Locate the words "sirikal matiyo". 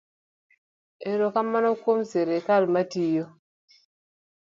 2.09-3.25